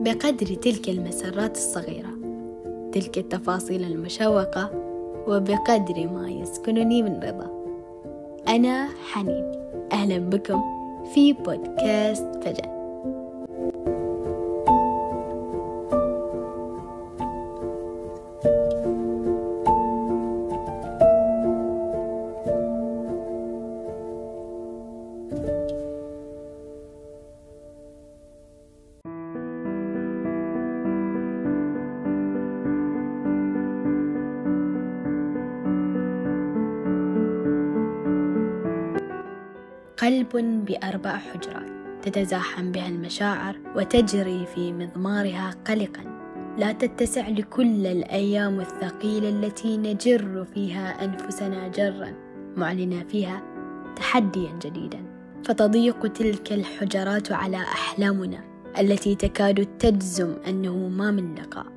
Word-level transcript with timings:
بقدر 0.00 0.46
تلك 0.46 0.88
المسرات 0.88 1.56
الصغيرة 1.56 2.18
تلك 2.92 3.18
التفاصيل 3.18 3.84
المشوقة 3.84 4.70
وبقدر 5.28 6.08
ما 6.12 6.30
يسكنني 6.30 7.02
من 7.02 7.20
رضا. 7.22 7.64
أنا 8.48 8.88
حنين 9.12 9.52
أهلا 9.92 10.18
بكم 10.18 10.62
في 11.14 11.32
بودكاست 11.32 12.26
فجأة. 12.42 12.77
قلب 40.08 40.64
بأربع 40.64 41.16
حجرات 41.16 41.68
تتزاحم 42.02 42.72
بها 42.72 42.88
المشاعر 42.88 43.56
وتجري 43.76 44.46
في 44.54 44.72
مضمارها 44.72 45.50
قلقا. 45.66 46.02
لا 46.58 46.72
تتسع 46.72 47.28
لكل 47.28 47.86
الأيام 47.86 48.60
الثقيلة 48.60 49.28
التي 49.28 49.76
نجر 49.76 50.44
فيها 50.54 51.04
أنفسنا 51.04 51.68
جرا 51.68 52.12
معلنا 52.56 53.04
فيها 53.04 53.42
تحديا 53.96 54.50
جديدا. 54.64 55.02
فتضيق 55.44 56.06
تلك 56.06 56.52
الحجرات 56.52 57.32
على 57.32 57.56
أحلامنا 57.56 58.40
التي 58.78 59.14
تكاد 59.14 59.68
تجزم 59.78 60.36
أنه 60.48 60.76
ما 60.88 61.10
من 61.10 61.34
لقاء. 61.34 61.72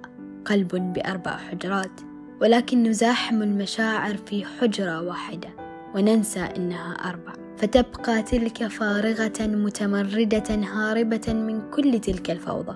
قلب 0.45 0.93
بأربع 0.93 1.37
حجرات 1.37 2.01
ولكن 2.41 2.83
نزاحم 2.83 3.41
المشاعر 3.41 4.17
في 4.17 4.45
حجرة 4.45 5.01
واحدة 5.01 5.49
وننسى 5.95 6.39
أنها 6.39 6.91
أربع. 6.93 7.40
فتبقى 7.61 8.23
تلك 8.23 8.67
فارغة 8.67 9.39
متمردة 9.39 10.49
هاربة 10.49 11.33
من 11.33 11.61
كل 11.71 11.99
تلك 11.99 12.31
الفوضى. 12.31 12.75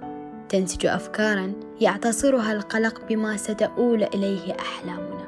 تنسج 0.49 0.85
أفكارا 0.85 1.53
يعتصرها 1.81 2.53
القلق 2.53 3.01
بما 3.09 3.37
ستؤول 3.37 4.03
إليه 4.03 4.55
أحلامنا. 4.59 5.25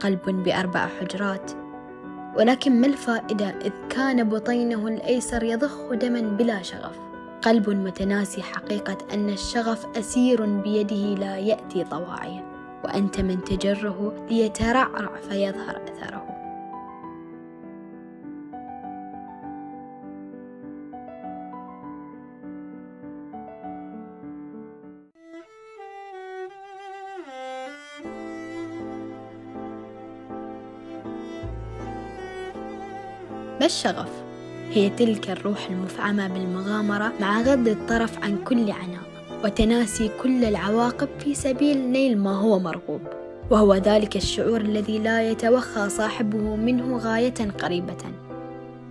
قلب 0.00 0.20
بأربع 0.26 0.88
حجرات. 1.00 1.52
ولكن 2.36 2.80
ما 2.80 2.86
الفائدة 2.86 3.48
إذ 3.48 3.72
كان 3.90 4.28
بطينه 4.28 4.88
الأيسر 4.88 5.42
يضخ 5.42 5.92
دما 5.92 6.20
بلا 6.20 6.62
شغف؟ 6.62 6.98
قلب 7.42 7.70
متناسي 7.70 8.42
حقيقة 8.42 8.98
أن 9.14 9.28
الشغف 9.28 9.86
أسير 9.98 10.46
بيده 10.46 11.14
لا 11.14 11.36
يأتي 11.36 11.84
طواعيا. 11.84 12.44
وأنت 12.84 13.20
من 13.20 13.44
تجره 13.44 14.26
ليترعرع 14.30 15.16
فيظهر 15.28 15.80
أثره. 15.88 16.25
ما 33.60 33.66
الشغف؟ 33.66 34.10
هي 34.70 34.90
تلك 34.90 35.30
الروح 35.30 35.66
المفعمة 35.70 36.28
بالمغامرة 36.28 37.12
مع 37.20 37.40
غض 37.40 37.68
الطرف 37.68 38.18
عن 38.18 38.38
كل 38.44 38.70
عناء 38.70 39.02
وتناسي 39.44 40.10
كل 40.22 40.44
العواقب 40.44 41.08
في 41.18 41.34
سبيل 41.34 41.78
نيل 41.78 42.18
ما 42.18 42.40
هو 42.40 42.58
مرغوب 42.58 43.00
وهو 43.50 43.74
ذلك 43.74 44.16
الشعور 44.16 44.60
الذي 44.60 44.98
لا 44.98 45.30
يتوخى 45.30 45.88
صاحبه 45.88 46.56
منه 46.56 46.96
غاية 46.96 47.50
قريبة 47.62 47.96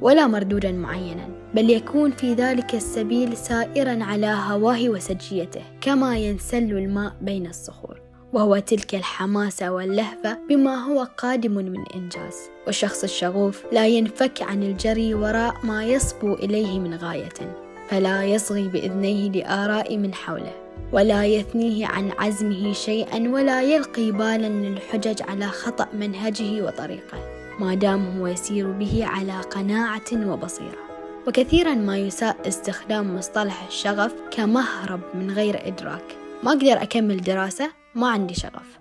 ولا 0.02 0.28
مردودا 0.28 0.72
معينا 0.72 1.28
بل 1.54 1.70
يكون 1.70 2.12
في 2.12 2.34
ذلك 2.34 2.76
السبيل 2.76 3.38
سائرا 3.38 4.04
على 4.04 4.28
هواه 4.48 4.90
وسجيته 4.90 5.62
كما 5.82 6.18
ينسل 6.18 6.78
الماء 6.78 7.16
بين 7.22 7.48
الصخور 7.48 8.05
وهو 8.36 8.58
تلك 8.58 8.96
الحماسة 8.96 9.72
واللهفة 9.72 10.38
بما 10.50 10.76
هو 10.76 11.08
قادم 11.18 11.52
من 11.52 11.84
إنجاز. 11.96 12.36
والشخص 12.68 13.04
الشغوف 13.04 13.64
لا 13.72 13.88
ينفك 13.88 14.42
عن 14.42 14.64
الجري 14.64 15.14
وراء 15.14 15.56
ما 15.64 15.86
يصبو 15.86 16.34
إليه 16.34 16.80
من 16.80 16.96
غاية 16.96 17.58
فلا 17.90 18.24
يصغي 18.24 18.68
بإذنيه 18.68 19.30
لآراء 19.30 19.98
من 19.98 20.14
حوله 20.14 20.54
ولا 20.94 21.26
يثنيه 21.26 21.88
عن 21.88 22.12
عزمه 22.20 22.74
شيئا 22.74 23.30
ولا 23.30 23.62
يلقي 23.62 24.12
بالا 24.12 24.48
للحجج 24.48 25.22
على 25.22 25.48
خطأ 25.48 25.88
منهجه 25.94 26.62
وطريقه. 26.62 27.18
ما 27.60 27.76
دام 27.76 28.20
هو 28.20 28.28
يسير 28.28 28.72
به 28.72 29.06
على 29.06 29.42
قناعة 29.42 30.12
وبصيرة. 30.14 30.86
وكثيرا 31.28 31.74
ما 31.74 31.98
يساء 31.98 32.48
استخدام 32.48 33.16
مصطلح 33.16 33.68
الشغف 33.68 34.14
كمهرب 34.32 35.02
من 35.14 35.32
غير 35.32 35.68
إدراك. 35.68 36.16
ما 36.44 36.52
أقدر 36.52 36.82
أكمل 36.82 37.22
دراسة؟ 37.22 37.85
ما 37.96 38.10
عندي 38.10 38.34
شغف. 38.34 38.80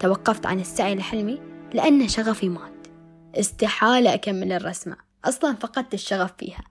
توقفت 0.00 0.46
عن 0.46 0.60
السعي 0.60 0.94
لحلمي 0.94 1.40
لأن 1.74 2.08
شغفي 2.08 2.48
مات. 2.48 2.86
استحالة 3.34 4.14
أكمل 4.14 4.52
الرسمة. 4.52 4.96
أصلا 5.24 5.54
فقدت 5.54 5.94
الشغف 5.94 6.32
فيها. 6.38 6.64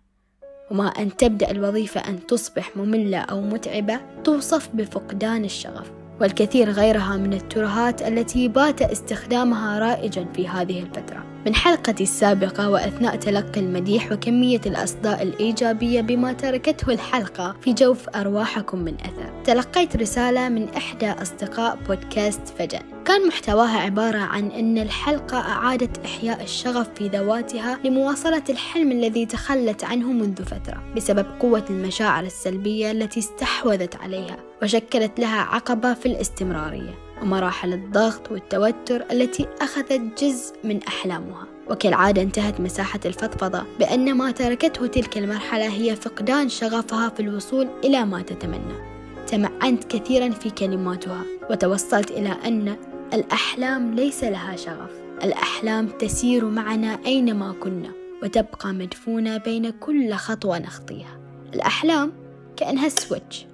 وما 0.71 0.87
أن 0.87 1.17
تبدأ 1.17 1.51
الوظيفة 1.51 1.99
أن 2.01 2.27
تصبح 2.27 2.77
مملة 2.77 3.17
أو 3.17 3.41
متعبة 3.41 3.99
توصف 4.23 4.69
بفقدان 4.73 5.45
الشغف. 5.45 5.91
والكثير 6.21 6.69
غيرها 6.69 7.17
من 7.17 7.33
الترهات 7.33 8.01
التي 8.01 8.47
بات 8.47 8.81
استخدامها 8.81 9.79
رائجا 9.79 10.25
في 10.35 10.47
هذه 10.47 10.79
الفترة. 10.79 11.22
من 11.45 11.55
حلقتي 11.55 12.03
السابقة 12.03 12.69
وأثناء 12.69 13.15
تلقي 13.15 13.61
المديح 13.61 14.11
وكمية 14.11 14.61
الأصداء 14.65 15.23
الإيجابية 15.23 16.01
بما 16.01 16.33
تركته 16.33 16.93
الحلقة 16.93 17.55
في 17.61 17.73
جوف 17.73 18.09
أرواحكم 18.09 18.79
من 18.79 18.93
أثر. 18.93 19.43
تلقيت 19.43 19.95
رسالة 19.95 20.49
من 20.49 20.69
إحدى 20.69 21.11
أصدقاء 21.11 21.77
بودكاست 21.87 22.41
فجأة. 22.59 22.81
كان 23.05 23.27
محتواها 23.27 23.77
عبارة 23.79 24.17
عن 24.17 24.51
أن 24.51 24.77
الحلقة 24.77 25.37
أعادت 25.37 26.05
إحياء 26.05 26.43
الشغف 26.43 26.89
في 26.95 27.07
ذواتها 27.07 27.79
لمواصلة 27.85 28.43
الحلم 28.49 28.91
الذي 28.91 29.25
تخلت 29.25 29.83
عنه 29.83 30.11
منذ 30.11 30.43
فترة 30.43 30.83
بسبب 30.95 31.25
قوة 31.39 31.65
المشاعر 31.69 32.23
السلبية 32.23 32.91
التي 32.91 33.19
استحوذت 33.19 33.95
عليها 33.95 34.37
وشكلت 34.63 35.19
لها 35.19 35.41
عقبة 35.41 35.93
في 35.93 36.05
الاستمرارية. 36.05 37.02
ومراحل 37.21 37.73
الضغط 37.73 38.31
والتوتر 38.31 39.05
التي 39.11 39.47
أخذت 39.61 40.23
جزء 40.23 40.55
من 40.63 40.83
أحلامها. 40.83 41.47
وكالعادة 41.69 42.21
انتهت 42.21 42.59
مساحة 42.59 42.99
الفضفضة 43.05 43.63
بأن 43.79 44.13
ما 44.13 44.31
تركته 44.31 44.87
تلك 44.87 45.17
المرحلة 45.17 45.67
هي 45.67 45.95
فقدان 45.95 46.49
شغفها 46.49 47.09
في 47.09 47.19
الوصول 47.19 47.67
إلى 47.83 48.05
ما 48.05 48.21
تتمنى. 48.21 48.93
تمعنت 49.27 49.83
كثيرا 49.83 50.29
في 50.29 50.49
كلماتها 50.49 51.23
وتوصلت 51.49 52.11
إلى 52.11 52.29
أن 52.45 52.75
الأحلام 53.13 53.93
ليس 53.93 54.23
لها 54.23 54.55
شغف. 54.55 54.91
الأحلام 55.23 55.87
تسير 55.87 56.45
معنا 56.45 56.99
أينما 57.05 57.55
كنا 57.63 57.91
وتبقى 58.23 58.73
مدفونة 58.73 59.37
بين 59.37 59.69
كل 59.69 60.13
خطوة 60.13 60.59
نخطيها. 60.59 61.19
الأحلام 61.53 62.11
كأنها 62.57 62.89
سويتش. 62.89 63.45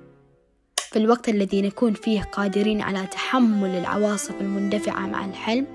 في 0.89 0.99
الوقت 0.99 1.29
الذي 1.29 1.61
نكون 1.61 1.93
فيه 1.93 2.21
قادرين 2.21 2.81
على 2.81 3.07
تحمل 3.07 3.69
العواصف 3.69 4.41
المندفعة 4.41 5.07
مع 5.07 5.25
الحلم 5.25 5.65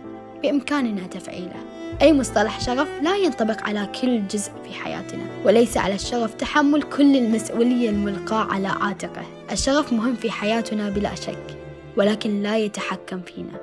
بإمكاننا 0.43 1.07
تفعيله. 1.07 1.57
أي 2.03 2.13
مصطلح 2.13 2.61
شغف 2.61 2.89
لا 3.03 3.17
ينطبق 3.17 3.63
على 3.63 3.89
كل 4.01 4.27
جزء 4.29 4.51
في 4.65 4.75
حياتنا 4.75 5.23
وليس 5.45 5.77
على 5.77 5.95
الشغف 5.95 6.35
تحمل 6.35 6.83
كل 6.83 7.17
المسؤولية 7.17 7.91
الملقاة 7.91 8.53
على 8.53 8.69
عاتقه. 8.69 9.23
الشغف 9.53 9.93
مهم 9.93 10.15
في 10.15 10.31
حياتنا 10.31 10.91
بلا 10.91 11.15
شك 11.15 11.59
ولكن 11.97 12.43
لا 12.43 12.59
يتحكم 12.59 13.21
فينا. 13.21 13.61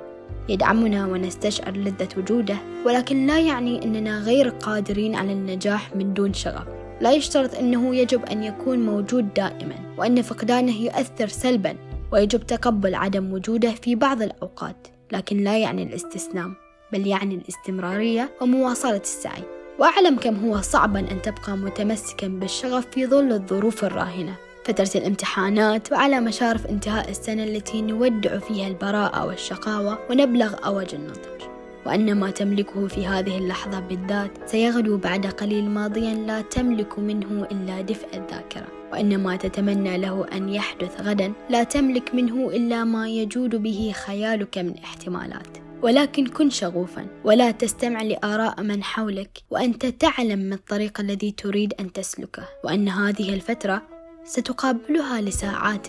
يدعمنا 0.49 1.05
ونستشعر 1.05 1.77
لذة 1.77 2.09
وجوده 2.17 2.57
ولكن 2.85 3.27
لا 3.27 3.39
يعني 3.39 3.83
أننا 3.83 4.19
غير 4.19 4.49
قادرين 4.49 5.15
على 5.15 5.33
النجاح 5.33 5.95
من 5.95 6.13
دون 6.13 6.33
شغف. 6.33 6.80
لا 7.01 7.11
يشترط 7.11 7.55
أنه 7.55 7.95
يجب 7.95 8.25
أن 8.25 8.43
يكون 8.43 8.79
موجود 8.79 9.33
دائما 9.33 9.75
وأن 9.97 10.21
فقدانه 10.21 10.81
يؤثر 10.81 11.27
سلبا 11.27 11.75
ويجب 12.11 12.47
تقبل 12.47 12.95
عدم 12.95 13.33
وجوده 13.33 13.71
في 13.71 13.95
بعض 13.95 14.21
الأوقات 14.21 14.87
لكن 15.11 15.37
لا 15.37 15.57
يعني 15.57 15.83
الاستسلام 15.83 16.55
بل 16.93 17.07
يعني 17.07 17.35
الاستمرارية 17.35 18.31
ومواصلة 18.41 18.97
السعي. 18.97 19.43
وأعلم 19.79 20.17
كم 20.17 20.45
هو 20.45 20.61
صعبا 20.61 20.99
أن 20.99 21.21
تبقى 21.21 21.57
متمسكا 21.57 22.27
بالشغف 22.27 22.85
في 22.91 23.07
ظل 23.07 23.31
الظروف 23.31 23.83
الراهنة. 23.83 24.35
فترة 24.65 24.89
الامتحانات 24.95 25.91
وعلى 25.91 26.19
مشارف 26.19 26.65
انتهاء 26.65 27.09
السنة 27.09 27.43
التي 27.43 27.81
نودع 27.81 28.39
فيها 28.39 28.67
البراءة 28.67 29.25
والشقاوة 29.25 29.99
ونبلغ 30.09 30.53
أوج 30.65 30.95
النضج. 30.95 31.50
وأن 31.85 32.15
ما 32.19 32.31
تملكه 32.31 32.87
في 32.87 33.07
هذه 33.07 33.37
اللحظة 33.37 33.79
بالذات 33.79 34.49
سيغدو 34.49 34.97
بعد 34.97 35.25
قليل 35.25 35.69
ماضيا 35.69 36.13
لا 36.13 36.41
تملك 36.41 36.99
منه 36.99 37.47
إلا 37.51 37.81
دفء 37.81 38.17
الذاكرة. 38.17 38.67
وأن 38.91 39.23
ما 39.23 39.35
تتمنى 39.35 39.97
له 39.97 40.25
أن 40.33 40.49
يحدث 40.49 41.01
غدا 41.01 41.33
لا 41.49 41.63
تملك 41.63 42.15
منه 42.15 42.49
إلا 42.49 42.83
ما 42.83 43.09
يجود 43.09 43.55
به 43.55 43.91
خيالك 44.05 44.57
من 44.57 44.77
احتمالات. 44.77 45.57
ولكن 45.81 46.27
كن 46.27 46.49
شغوفا 46.49 47.07
ولا 47.23 47.51
تستمع 47.51 48.01
لآراء 48.01 48.61
من 48.61 48.83
حولك 48.83 49.39
وأنت 49.49 49.85
تعلم 49.85 50.39
ما 50.39 50.55
الطريق 50.55 50.99
الذي 50.99 51.31
تريد 51.31 51.73
أن 51.79 51.93
تسلكه. 51.93 52.43
وأن 52.63 52.89
هذه 52.89 53.33
الفترة 53.33 53.81
ستقابلها 54.23 55.21
لساعات 55.21 55.87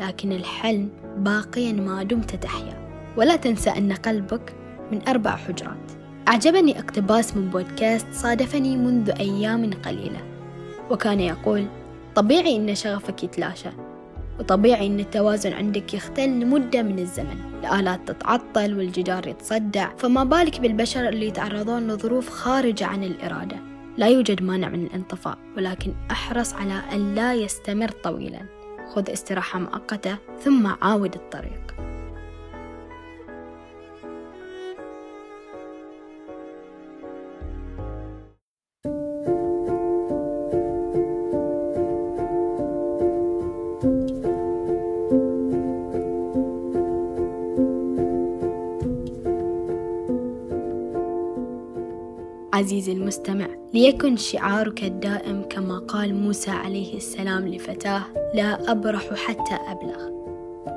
لكن 0.00 0.32
الحلم 0.32 0.88
باقيا 1.16 1.72
ما 1.72 2.02
دمت 2.02 2.34
تحيا. 2.34 2.88
ولا 3.16 3.36
تنسى 3.36 3.70
أن 3.70 3.92
قلبك 3.92 4.57
من 4.92 5.08
أربع 5.08 5.36
حجرات. 5.36 5.92
أعجبني 6.28 6.78
اقتباس 6.78 7.36
من 7.36 7.48
بودكاست 7.48 8.06
صادفني 8.12 8.76
منذ 8.76 9.10
أيام 9.10 9.70
قليلة. 9.84 10.20
وكان 10.90 11.20
يقول 11.20 11.66
طبيعي 12.14 12.56
أن 12.56 12.74
شغفك 12.74 13.24
يتلاشى 13.24 13.70
وطبيعي 14.38 14.86
أن 14.86 15.00
التوازن 15.00 15.52
عندك 15.52 15.94
يختل 15.94 16.28
لمدة 16.28 16.82
من 16.82 16.98
الزمن. 16.98 17.36
الآلات 17.60 18.08
تتعطل 18.08 18.78
والجدار 18.78 19.26
يتصدع 19.26 19.96
فما 19.96 20.24
بالك 20.24 20.60
بالبشر 20.60 21.08
اللي 21.08 21.26
يتعرضون 21.26 21.88
لظروف 21.88 22.28
خارجة 22.28 22.86
عن 22.86 23.04
الإرادة. 23.04 23.56
لا 23.96 24.06
يوجد 24.06 24.42
مانع 24.42 24.68
من 24.68 24.84
الانطفاء 24.84 25.38
ولكن 25.56 25.94
أحرص 26.10 26.54
على 26.54 26.82
أن 26.92 27.14
لا 27.14 27.34
يستمر 27.34 27.88
طويلا. 27.88 28.40
خذ 28.94 29.10
استراحة 29.10 29.58
مؤقتة 29.58 30.16
ثم 30.40 30.66
عاود 30.82 31.14
الطريق. 31.14 31.87
عزيزي 52.58 52.92
المستمع 52.92 53.46
ليكن 53.74 54.16
شعارك 54.16 54.84
الدائم 54.84 55.42
كما 55.50 55.78
قال 55.78 56.14
موسى 56.14 56.50
عليه 56.50 56.96
السلام 56.96 57.48
لفتاه 57.48 58.02
لا 58.34 58.70
أبرح 58.70 59.14
حتى 59.14 59.54
أبلغ. 59.68 60.08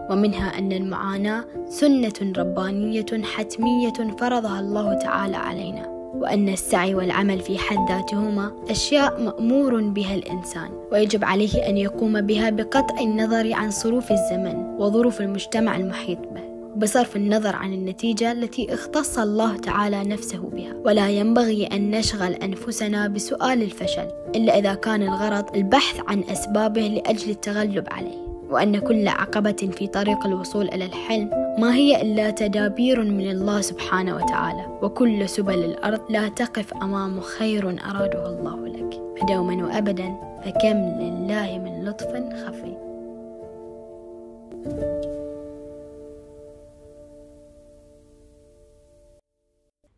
ومنها 0.09 0.59
أن 0.59 0.71
المعاناة 0.71 1.45
سنة 1.69 2.33
ربانية 2.37 3.05
حتمية 3.23 4.15
فرضها 4.19 4.59
الله 4.59 4.93
تعالى 4.93 5.37
علينا 5.37 5.87
وأن 6.15 6.49
السعي 6.49 6.95
والعمل 6.95 7.39
في 7.39 7.57
حد 7.57 7.89
ذاتهما 7.89 8.51
أشياء 8.69 9.21
مأمور 9.23 9.81
بها 9.81 10.15
الإنسان 10.15 10.69
ويجب 10.91 11.23
عليه 11.23 11.69
أن 11.69 11.77
يقوم 11.77 12.21
بها 12.21 12.49
بقطع 12.49 12.99
النظر 12.99 13.53
عن 13.53 13.71
صروف 13.71 14.11
الزمن 14.11 14.75
وظروف 14.79 15.21
المجتمع 15.21 15.77
المحيط 15.77 16.19
به. 16.19 16.50
بصرف 16.77 17.15
النظر 17.15 17.55
عن 17.55 17.73
النتيجة 17.73 18.31
التي 18.31 18.73
اختص 18.73 19.19
الله 19.19 19.57
تعالى 19.57 20.03
نفسه 20.03 20.37
بها. 20.37 20.73
ولا 20.85 21.09
ينبغي 21.09 21.65
أن 21.65 21.91
نشغل 21.91 22.33
أنفسنا 22.33 23.07
بسؤال 23.07 23.61
الفشل 23.61 24.07
إلا 24.35 24.59
إذا 24.59 24.73
كان 24.73 25.03
الغرض 25.03 25.55
البحث 25.55 25.99
عن 26.07 26.23
أسبابه 26.23 26.81
لأجل 26.81 27.29
التغلب 27.29 27.87
عليه. 27.91 28.21
وأن 28.49 28.79
كل 28.79 29.07
عقبة 29.07 29.69
في 29.77 29.87
طريق 29.87 30.25
الوصول 30.25 30.67
إلى 30.67 30.85
الحلم 30.85 31.29
ما 31.57 31.75
هي 31.75 32.01
إلا 32.01 32.29
تدابير 32.29 33.01
من 33.03 33.31
الله 33.31 33.61
سبحانه 33.61 34.15
وتعالى. 34.15 34.65
وكل 34.81 35.29
سبل 35.29 35.63
الأرض 35.63 36.01
لا 36.09 36.29
تقف 36.29 36.73
أمام 36.73 37.19
خير 37.19 37.69
أراده 37.69 38.29
الله 38.29 38.67
لك. 38.67 39.01
فدوما 39.21 39.65
وأبدا 39.65 40.15
فكم 40.45 40.77
لله 40.99 41.59
من 41.59 41.85
لطف 41.85 42.11
خفي. 42.45 42.77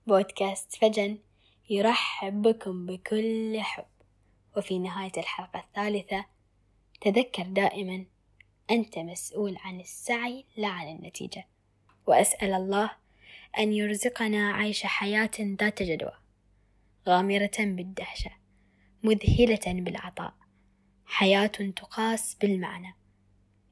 بودكاست 0.08 0.76
فجن 0.76 1.18
يرحب 1.70 2.42
بكم 2.42 2.86
بكل 2.86 3.60
حب. 3.62 3.86
وفي 4.58 4.80
نهاية 4.80 5.12
الحلقة 5.18 5.60
الثالثة 5.60 6.26
تذكر 7.02 7.44
دائما 7.44 8.06
أنت 8.72 8.98
مسؤول 8.98 9.58
عن 9.60 9.80
السعي 9.80 10.46
لا 10.58 10.68
عن 10.68 10.88
النتيجة. 10.88 11.48
وأسأل 12.08 12.54
الله 12.54 12.92
أن 13.58 13.74
يرزقنا 13.74 14.54
عيش 14.54 14.86
حياة 14.86 15.32
ذات 15.40 15.84
جدوى 15.84 16.14
غامرة 17.08 17.58
بالدهشة 17.60 18.32
مذهلة 19.04 19.82
بالعطاء 19.82 20.34
حياة 21.06 21.48
تقاس 21.48 22.36
بالمعنى 22.36 22.96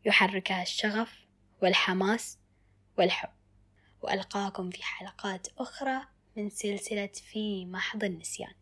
يحركها 0.06 0.62
الشغف 0.62 1.26
والحماس 1.62 2.40
والحب. 2.98 3.30
وألقاكم 4.02 4.70
في 4.70 4.84
حلقات 4.84 5.48
أخرى 5.58 6.11
من 6.38 6.50
سلسلة 6.50 7.10
في 7.32 7.66
محض 7.66 8.04
النسيان. 8.04 8.54